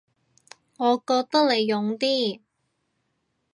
[0.77, 2.41] 我覺得你勇啲